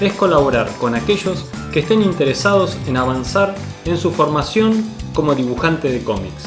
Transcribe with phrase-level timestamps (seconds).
[0.00, 6.02] es colaborar con aquellos que estén interesados en avanzar en su formación como dibujante de
[6.02, 6.44] cómics.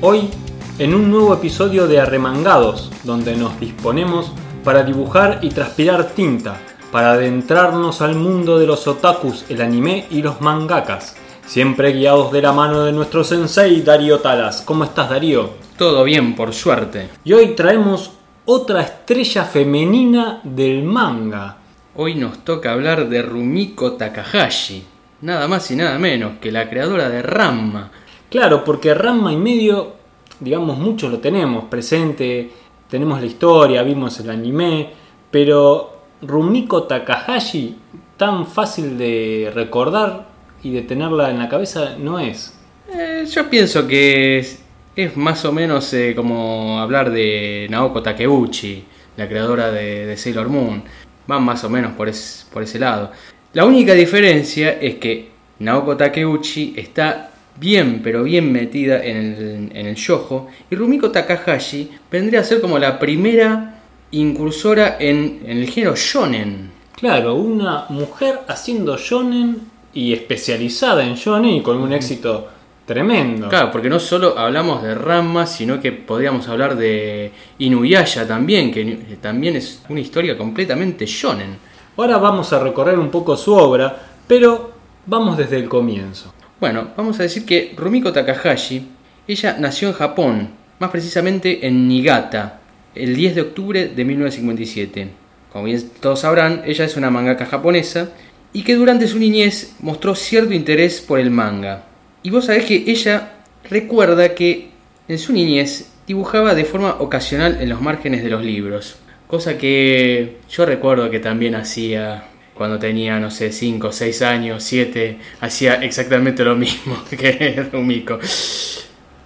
[0.00, 0.30] Hoy,
[0.78, 4.32] en un nuevo episodio de Arremangados, donde nos disponemos
[4.64, 6.58] para dibujar y transpirar tinta,
[6.92, 11.16] para adentrarnos al mundo de los otakus, el anime y los mangakas,
[11.46, 14.62] siempre guiados de la mano de nuestro sensei Darío Talas.
[14.62, 15.50] ¿Cómo estás Darío?
[15.78, 17.10] Todo bien, por suerte.
[17.24, 18.12] Y hoy traemos
[18.44, 21.58] otra estrella femenina del manga.
[21.98, 24.84] Hoy nos toca hablar de Rumiko Takahashi,
[25.22, 27.90] nada más y nada menos que la creadora de Ramma.
[28.28, 29.94] Claro, porque Ramma y medio,
[30.38, 32.50] digamos, mucho lo tenemos presente,
[32.90, 34.90] tenemos la historia, vimos el anime,
[35.30, 37.78] pero Rumiko Takahashi,
[38.18, 40.28] tan fácil de recordar
[40.62, 42.58] y de tenerla en la cabeza, no es.
[42.92, 44.62] Eh, yo pienso que es,
[44.96, 48.84] es más o menos eh, como hablar de Naoko Takeuchi,
[49.16, 50.84] la creadora de, de Sailor Moon.
[51.26, 53.10] Van más o menos por, es- por ese lado.
[53.52, 55.28] La única diferencia es que
[55.60, 60.48] Naoko Takeuchi está bien, pero bien metida en el, en el yojo.
[60.70, 66.70] Y Rumiko Takahashi vendría a ser como la primera incursora en, en el género shonen.
[66.94, 69.60] Claro, una mujer haciendo shonen
[69.94, 72.48] y especializada en shonen y con un éxito
[72.86, 73.48] tremendo.
[73.48, 79.18] Claro, porque no solo hablamos de Ranma, sino que podríamos hablar de Inuyasha también, que
[79.20, 81.58] también es una historia completamente shonen.
[81.96, 84.72] Ahora vamos a recorrer un poco su obra, pero
[85.06, 86.32] vamos desde el comienzo.
[86.60, 88.88] Bueno, vamos a decir que Rumiko Takahashi,
[89.28, 92.60] ella nació en Japón, más precisamente en Niigata,
[92.94, 95.08] el 10 de octubre de 1957.
[95.52, 98.10] Como bien todos sabrán, ella es una mangaka japonesa
[98.52, 101.84] y que durante su niñez mostró cierto interés por el manga.
[102.26, 103.34] Y vos sabés que ella
[103.70, 104.70] recuerda que
[105.06, 108.96] en su niñez dibujaba de forma ocasional en los márgenes de los libros,
[109.28, 115.18] cosa que yo recuerdo que también hacía cuando tenía, no sé, 5, 6 años, 7,
[115.40, 118.18] hacía exactamente lo mismo que Rumiko.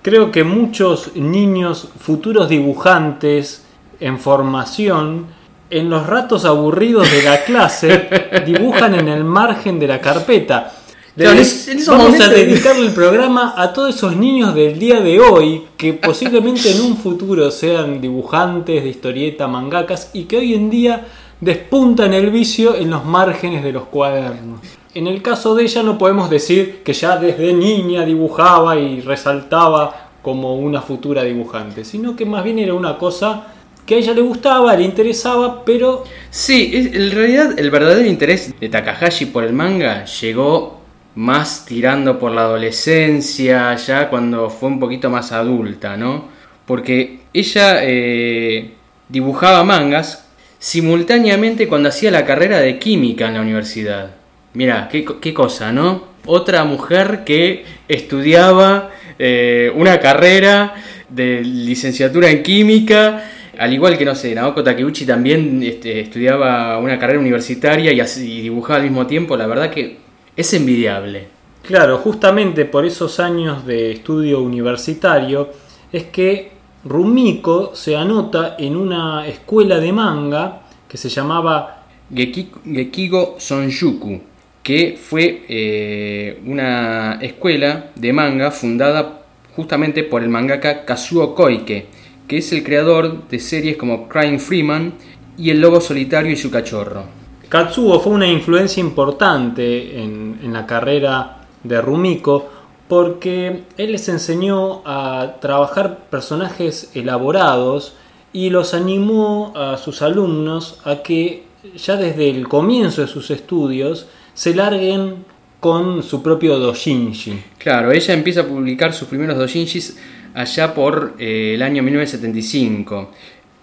[0.02, 3.64] Creo que muchos niños, futuros dibujantes
[3.98, 5.28] en formación,
[5.70, 8.10] en los ratos aburridos de la clase,
[8.44, 10.79] dibujan en el margen de la carpeta.
[11.16, 11.40] Claro,
[11.88, 16.70] Vamos a dedicarle el programa a todos esos niños del día de hoy que posiblemente
[16.70, 21.08] en un futuro sean dibujantes de historieta, mangakas y que hoy en día
[21.40, 24.60] despuntan el vicio en los márgenes de los cuadernos.
[24.94, 30.10] En el caso de ella no podemos decir que ya desde niña dibujaba y resaltaba
[30.22, 33.48] como una futura dibujante, sino que más bien era una cosa
[33.84, 38.68] que a ella le gustaba, le interesaba, pero Sí, en realidad el verdadero interés de
[38.68, 40.79] Takahashi por el manga llegó
[41.20, 46.28] más tirando por la adolescencia, ya cuando fue un poquito más adulta, ¿no?
[46.64, 48.72] Porque ella eh,
[49.08, 50.26] dibujaba mangas
[50.58, 54.12] simultáneamente cuando hacía la carrera de química en la universidad.
[54.54, 56.04] Mira, qué, co- qué cosa, ¿no?
[56.24, 60.74] Otra mujer que estudiaba eh, una carrera
[61.10, 63.24] de licenciatura en química,
[63.58, 68.38] al igual que, no sé, Naoko Takeuchi también este, estudiaba una carrera universitaria y, así-
[68.38, 69.98] y dibujaba al mismo tiempo, la verdad que
[70.36, 71.28] es envidiable.
[71.62, 75.50] Claro, justamente por esos años de estudio universitario
[75.92, 76.52] es que
[76.84, 84.20] Rumiko se anota en una escuela de manga que se llamaba Geki- Gekigo Sonjuku,
[84.62, 89.22] que fue eh, una escuela de manga fundada
[89.54, 91.86] justamente por el mangaka Kazuo Koike,
[92.26, 94.94] que es el creador de series como Crying Freeman
[95.36, 97.04] y El Lobo Solitario y su cachorro.
[97.50, 102.48] Katsuo fue una influencia importante en, la carrera de Rumiko
[102.86, 107.94] porque él les enseñó a trabajar personajes elaborados
[108.32, 111.42] y los animó a sus alumnos a que
[111.76, 115.24] ya desde el comienzo de sus estudios se larguen
[115.58, 117.42] con su propio dojinshi.
[117.58, 119.98] Claro, ella empieza a publicar sus primeros doujinshis
[120.34, 123.10] allá por eh, el año 1975,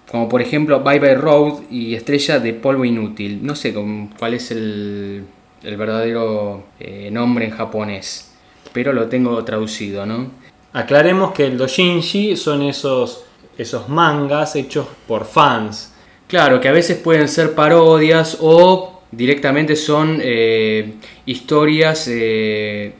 [0.09, 3.39] como por ejemplo Bye Bye Road y Estrella de Polvo Inútil.
[3.43, 5.23] No sé con- cuál es el,
[5.63, 8.31] el verdadero eh, nombre en japonés,
[8.73, 10.31] pero lo tengo traducido, ¿no?
[10.73, 13.25] Aclaremos que el dojinshi son esos,
[13.57, 15.93] esos mangas hechos por fans.
[16.27, 20.93] Claro, que a veces pueden ser parodias o directamente son eh,
[21.25, 22.93] historias eh,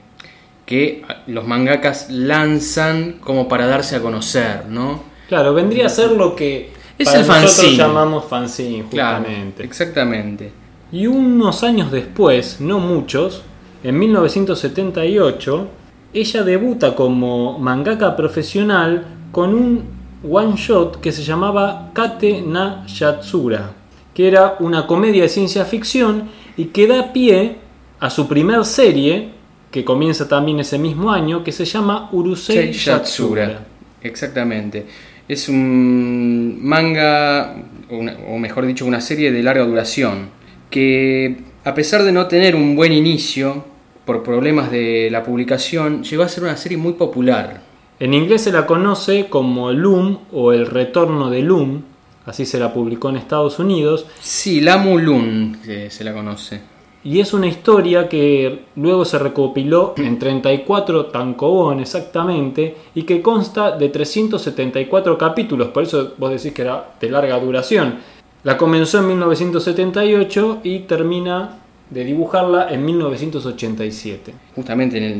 [0.66, 5.04] que los mangakas lanzan como para darse a conocer, ¿no?
[5.28, 7.78] Claro, vendría a ser lo que Es para el nosotros fanzine.
[7.78, 9.64] llamamos fanzine, Claro, justamente.
[9.64, 10.52] exactamente.
[10.92, 13.44] Y unos años después, no muchos,
[13.84, 15.68] en 1978,
[16.14, 19.84] ella debuta como mangaka profesional con un
[20.30, 23.72] one shot que se llamaba Kate na Yatsura,
[24.14, 27.58] que era una comedia de ciencia ficción y que da pie
[28.00, 29.30] a su primer serie,
[29.70, 33.60] que comienza también ese mismo año, que se llama Urusei Sei Yatsura.
[34.02, 34.88] Exactamente.
[35.28, 37.56] Es un manga,
[37.90, 40.30] una- o mejor dicho, una serie de larga duración,
[40.70, 43.66] que a pesar de no tener un buen inicio,
[44.06, 47.62] por problemas de la publicación, llegó a ser una serie muy popular.
[48.00, 51.82] En inglés se la conoce como Loom o El Retorno de Loom,
[52.26, 56.62] así se la publicó en Estados Unidos, Sí, la Mulun que se la conoce.
[57.04, 63.78] Y es una historia que luego se recopiló en 34 tankobon exactamente y que consta
[63.78, 67.96] de 374 capítulos, por eso vos decís que era de larga duración.
[68.44, 71.60] La comenzó en 1978 y termina
[71.90, 74.34] de dibujarla en 1987.
[74.56, 75.16] justamente en el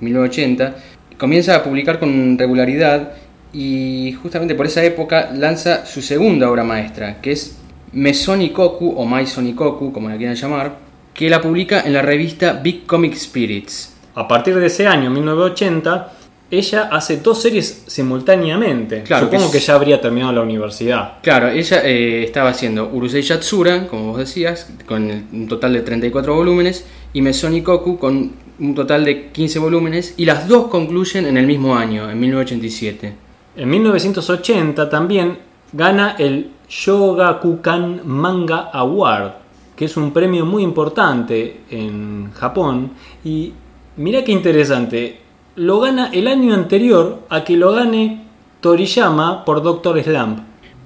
[0.00, 0.76] 1980,
[1.16, 3.12] comienza a publicar con regularidad
[3.52, 7.56] y justamente por esa época lanza su segunda obra maestra, que es
[7.92, 13.14] Mesonikoku o Maisonikoku, como la quieran llamar, que la publica en la revista Big Comic
[13.14, 13.94] Spirits.
[14.14, 16.12] A partir de ese año, 1980,
[16.50, 19.02] ella hace dos series simultáneamente.
[19.04, 21.18] Claro, Supongo que que, es- ya habría terminado la universidad.
[21.22, 26.34] Claro, ella eh, estaba haciendo Urusei Yatsura, como vos decías, con un total de 34
[26.34, 31.46] volúmenes, y Mesonikoku con un total de 15 volúmenes, y las dos concluyen en el
[31.46, 33.12] mismo año, en 1987.
[33.56, 35.38] En 1980 también
[35.72, 39.32] gana el Shogakukan Manga Award,
[39.80, 42.90] que es un premio muy importante en Japón.
[43.24, 43.54] Y
[43.96, 45.20] mira qué interesante,
[45.56, 48.26] lo gana el año anterior a que lo gane
[48.60, 50.40] Toriyama por Doctor Slump.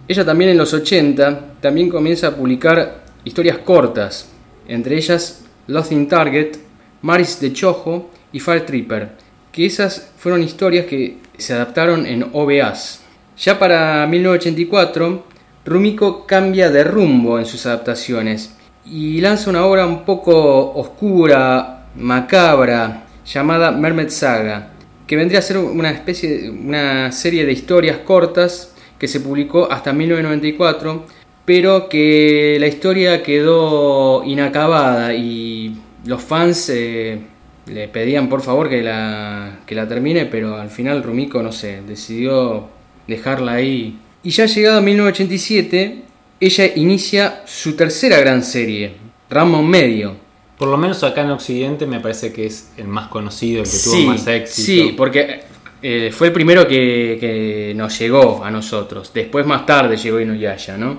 [0.07, 4.31] Ella también en los 80 también comienza a publicar historias cortas,
[4.69, 6.59] entre ellas Lost in Target,
[7.03, 9.11] Maris de Chojo y Fire Tripper,
[9.51, 13.03] que esas fueron historias que se adaptaron en OVAs.
[13.39, 15.25] Ya para 1984,
[15.65, 18.54] Rumiko cambia de rumbo en sus adaptaciones
[18.87, 24.71] y lanza una obra un poco oscura, macabra, llamada Mermaid Saga,
[25.07, 29.93] que vendría a ser una especie una serie de historias cortas que se publicó hasta
[29.93, 31.07] 1994,
[31.45, 35.77] pero que la historia quedó inacabada y
[36.07, 37.21] los fans eh,
[37.67, 41.83] le pedían por favor que la, que la termine, pero al final Rumiko, no sé,
[41.87, 42.69] decidió
[43.07, 43.99] dejarla ahí.
[44.23, 46.03] Y ya llegado a 1987,
[46.41, 48.97] ella inicia su tercera gran serie,
[49.31, 50.17] Ramon Medio,
[50.59, 53.77] Por lo menos acá en Occidente me parece que es el más conocido, el que
[53.77, 54.67] tuvo más éxito.
[54.67, 55.43] Sí, porque
[55.83, 59.11] eh, fue el primero que, que nos llegó a nosotros.
[59.13, 60.99] Después más tarde llegó Inuyasha, ¿no?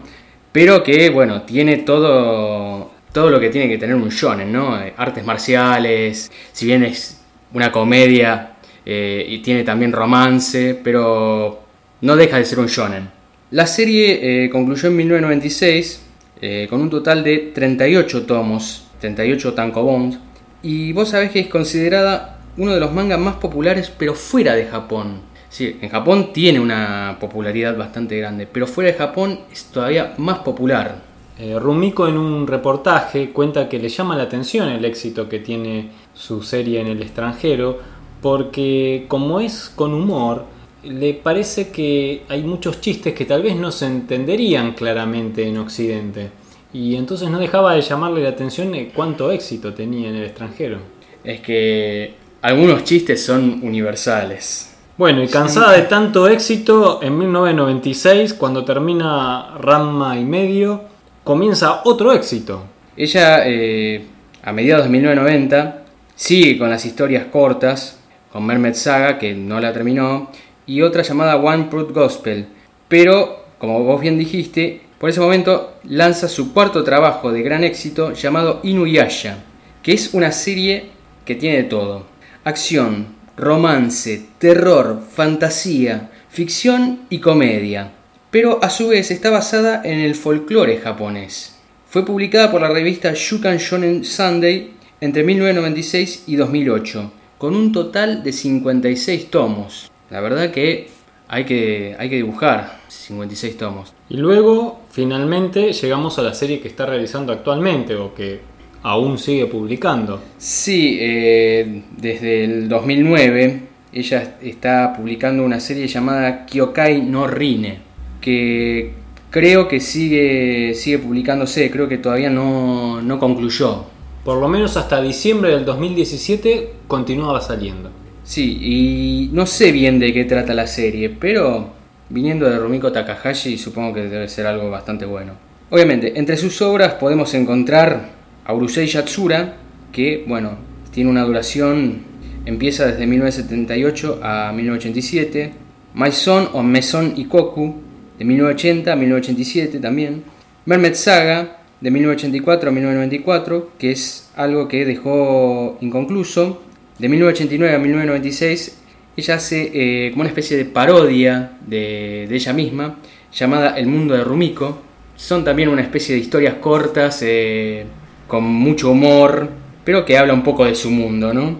[0.51, 4.81] Pero que, bueno, tiene todo, todo lo que tiene que tener un shonen, ¿no?
[4.81, 7.21] Eh, Artes marciales, si bien es
[7.53, 11.63] una comedia eh, y tiene también romance, pero
[12.01, 13.14] no deja de ser un shonen.
[13.51, 16.01] La serie eh, concluyó en 1996
[16.41, 20.17] eh, con un total de 38 tomos, 38 tankobons,
[20.63, 24.65] y vos sabés que es considerada uno de los mangas más populares, pero fuera de
[24.65, 25.21] Japón.
[25.49, 30.39] Sí, en Japón tiene una popularidad bastante grande, pero fuera de Japón es todavía más
[30.39, 30.95] popular.
[31.37, 35.89] Eh, Rumiko en un reportaje cuenta que le llama la atención el éxito que tiene
[36.13, 37.77] su serie en el extranjero
[38.21, 40.45] porque como es con humor,
[40.85, 46.29] le parece que hay muchos chistes que tal vez no se entenderían claramente en Occidente.
[46.73, 50.79] Y entonces no dejaba de llamarle la atención de cuánto éxito tenía en el extranjero.
[51.23, 54.75] Es que algunos chistes son universales.
[54.97, 60.83] Bueno, y cansada de tanto éxito, en 1996, cuando termina Ramma y medio,
[61.23, 62.63] comienza otro éxito.
[62.95, 64.05] Ella, eh,
[64.41, 65.83] a mediados de 1990,
[66.15, 67.99] sigue con las historias cortas,
[68.31, 70.29] con Mermaid Saga, que no la terminó,
[70.65, 72.47] y otra llamada One Fruit Gospel.
[72.87, 78.13] Pero, como vos bien dijiste, por ese momento lanza su cuarto trabajo de gran éxito
[78.13, 79.37] llamado Inuyasha,
[79.83, 80.89] que es una serie
[81.25, 82.05] que tiene de todo.
[82.43, 83.07] Acción,
[83.37, 87.91] romance, terror, fantasía, ficción y comedia.
[88.31, 91.55] Pero a su vez está basada en el folclore japonés.
[91.89, 98.23] Fue publicada por la revista Shukan Shonen Sunday entre 1996 y 2008, con un total
[98.23, 99.91] de 56 tomos.
[100.09, 100.89] La verdad que
[101.27, 103.93] hay que, hay que dibujar 56 tomos.
[104.09, 108.41] Y luego, finalmente, llegamos a la serie que está realizando actualmente o que
[108.83, 110.21] aún sigue publicando.
[110.37, 117.79] Sí, eh, desde el 2009 ella está publicando una serie llamada Kyokai no Rine,
[118.19, 118.93] que
[119.29, 123.85] creo que sigue, sigue publicándose, creo que todavía no, no concluyó.
[124.25, 127.89] Por lo menos hasta diciembre del 2017 continuaba saliendo.
[128.25, 131.73] Sí, y no sé bien de qué trata la serie, pero
[132.09, 135.33] viniendo de Rumiko Takahashi supongo que debe ser algo bastante bueno.
[135.69, 138.09] Obviamente, entre sus obras podemos encontrar
[138.43, 139.57] a Urusei Yatsura,
[139.91, 140.57] que, bueno,
[140.91, 142.03] tiene una duración,
[142.45, 145.53] empieza desde 1978 a 1987.
[145.93, 147.75] Maison o Maison Ikoku,
[148.17, 150.23] de 1980 a 1987 también.
[150.65, 156.61] Mermet Saga, de 1984 a 1994, que es algo que dejó inconcluso.
[156.97, 158.81] De 1989 a 1996,
[159.17, 162.97] ella hace eh, como una especie de parodia de, ella misma,
[163.33, 164.81] llamada El mundo de Rumiko.
[165.15, 167.85] Son también una especie de historias cortas, eh,
[168.27, 169.49] con mucho humor,
[169.83, 171.57] pero que habla un poco de su mundo, ¿no?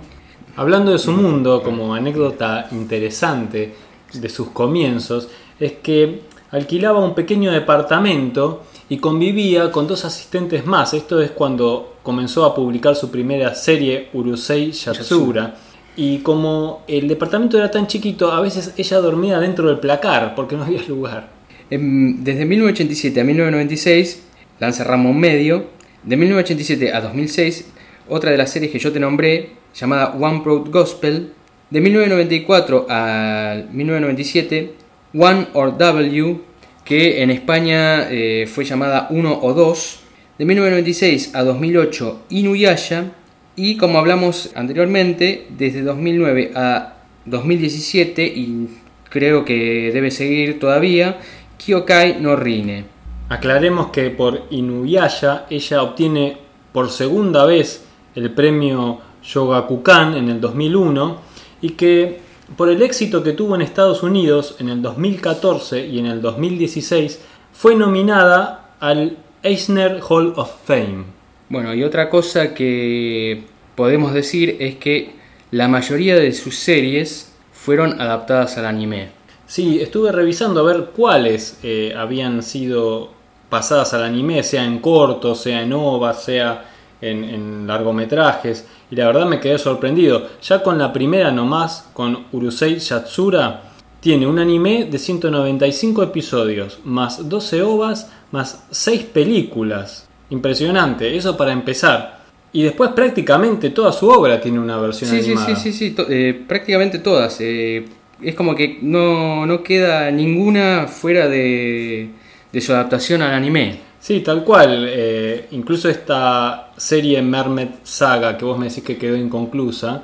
[0.56, 3.74] Hablando de su mundo, como anécdota interesante
[4.14, 10.94] de sus comienzos, es que alquilaba un pequeño departamento y convivía con dos asistentes más.
[10.94, 15.56] Esto es cuando comenzó a publicar su primera serie, Urusei Yatsura.
[15.98, 20.56] Y como el departamento era tan chiquito, a veces ella dormía dentro del placar porque
[20.56, 21.30] no había lugar.
[21.70, 24.24] Desde 1987 a 1996
[24.60, 25.74] lanza Ramón Medio.
[26.04, 27.66] De 1987 a 2006,
[28.08, 31.32] otra de las series que yo te nombré, llamada One Proud Gospel.
[31.72, 34.74] De 1994 a 1997,
[35.16, 36.40] One or W
[36.86, 40.00] que en España eh, fue llamada 1 o 2,
[40.38, 43.12] de 1996 a 2008 Inuyasha,
[43.56, 48.70] y como hablamos anteriormente, desde 2009 a 2017, y
[49.10, 51.20] creo que debe seguir todavía,
[51.58, 52.86] Kyokai no Rine.
[53.30, 56.38] Aclaremos que por Inuyasha ella obtiene
[56.72, 61.18] por segunda vez el premio Yogakukan en el 2001
[61.62, 62.20] y que
[62.56, 67.20] por el éxito que tuvo en Estados Unidos en el 2014 y en el 2016,
[67.54, 71.06] fue nominada al Eisner Hall of Fame.
[71.50, 73.44] Bueno, y otra cosa que
[73.76, 75.16] podemos decir es que
[75.52, 79.10] la mayoría de sus series fueron adaptadas al anime.
[79.48, 83.12] Sí, estuve revisando a ver cuáles eh, habían sido
[83.50, 89.26] pasadas al anime, sea en corto, sea en OVA, sea en, largometrajes y la verdad
[89.26, 90.28] me quedé sorprendido.
[90.42, 93.64] Ya con la primera nomás, con Urusei Yatsura,
[94.00, 100.08] tiene un anime de 195 episodios, más 12 ovas, más 6 películas.
[100.30, 102.24] Impresionante, eso para empezar.
[102.52, 105.48] Y después prácticamente toda su obra tiene una versión sí, animada.
[105.48, 107.38] Sí, sí, sí, sí, eh, prácticamente todas.
[107.42, 107.86] Eh,
[108.22, 112.10] es como que no, no, queda ninguna fuera de,
[112.52, 113.80] de su adaptación al anime.
[114.06, 114.86] Sí, tal cual.
[114.88, 120.04] Eh, incluso esta serie Mermed Saga, que vos me decís que quedó inconclusa,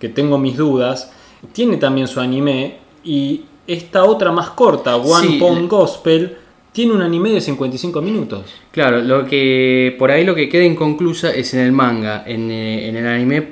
[0.00, 1.12] que tengo mis dudas,
[1.52, 2.78] tiene también su anime.
[3.04, 6.34] Y esta otra más corta, One Pound Gospel,
[6.72, 8.54] tiene un anime de 55 minutos.
[8.70, 12.24] Claro, lo que por ahí lo que queda inconclusa es en el manga.
[12.26, 13.48] En, eh, en el anime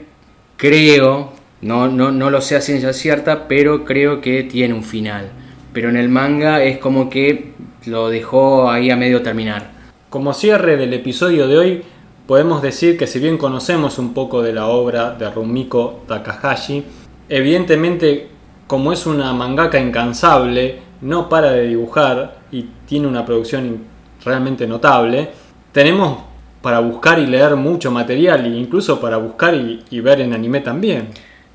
[0.56, 5.30] creo, no, no, no lo sé a ciencia cierta, pero creo que tiene un final.
[5.74, 7.52] Pero en el manga es como que
[7.84, 9.78] lo dejó ahí a medio terminar.
[10.10, 11.82] Como cierre del episodio de hoy,
[12.26, 16.84] podemos decir que si bien conocemos un poco de la obra de Rumiko Takahashi,
[17.28, 18.26] evidentemente
[18.66, 23.84] como es una mangaka incansable, no para de dibujar y tiene una producción
[24.24, 25.28] realmente notable,
[25.70, 26.24] tenemos
[26.60, 31.06] para buscar y leer mucho material e incluso para buscar y, ver en anime también.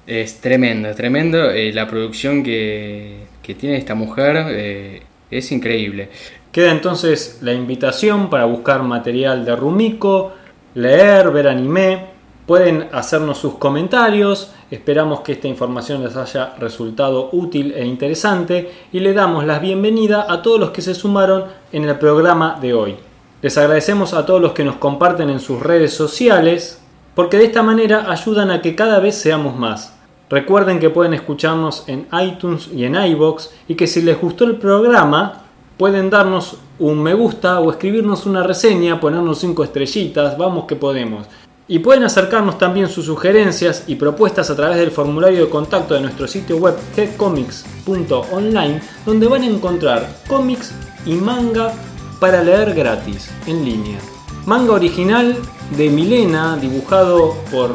[0.07, 1.51] Es tremendo, tremendo.
[1.51, 3.17] Eh, la producción que,
[3.59, 6.09] tiene esta mujer eh, es increíble.
[6.55, 10.31] Queda entonces la invitación para buscar material de Rumiko,
[10.75, 12.05] leer, ver anime.
[12.45, 14.53] Pueden hacernos sus comentarios.
[14.71, 20.27] Esperamos que esta información les haya resultado útil e interesante y le damos la bienvenida
[20.29, 21.43] a todos los que se sumaron
[21.73, 22.95] en el programa de hoy.
[23.41, 26.81] Les agradecemos a todos los que nos comparten en sus redes sociales
[27.15, 29.93] porque de esta manera ayudan a que cada vez seamos más.
[30.29, 34.55] Recuerden que pueden escucharnos en iTunes y en iBox y que si les gustó el
[34.55, 35.41] programa
[35.77, 41.27] pueden darnos un me gusta o escribirnos una reseña, ponernos cinco estrellitas, vamos que podemos.
[41.67, 46.01] Y pueden acercarnos también sus sugerencias y propuestas a través del formulario de contacto de
[46.01, 50.73] nuestro sitio web gcomics.online, donde van a encontrar cómics
[51.05, 51.73] y manga
[52.19, 53.97] para leer gratis, en línea.
[54.45, 55.35] Manga original
[55.75, 57.71] de Milena, dibujado por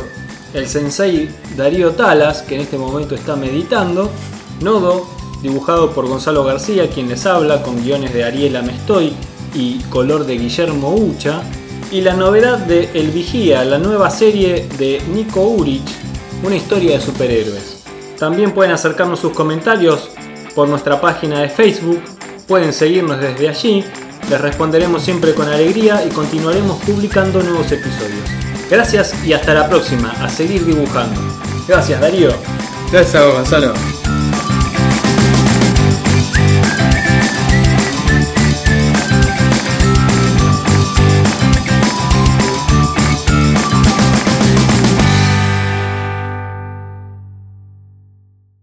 [0.55, 4.09] el sensei Darío Talas, que en este momento está meditando.
[4.61, 9.13] Nodo dibujado por Gonzalo García, quien les habla, con guiones de Ariela Mestoy
[9.55, 11.43] y color de Guillermo Ucha.
[11.91, 15.91] Y la novedad de El Vigía, la nueva serie de Nico Urich,
[16.45, 17.83] una historia de superhéroes.
[18.19, 20.11] También pueden acercarnos sus comentarios
[20.55, 22.01] por nuestra página de Facebook,
[22.47, 23.85] pueden seguirnos desde allí,
[24.29, 28.29] les responderemos siempre con alegría y continuaremos publicando nuevos episodios.
[28.71, 31.21] Gracias y hasta la próxima, a seguir dibujando.
[31.67, 32.31] Gracias Darío.
[32.93, 34.10] Gracias a vos, Gonzalo.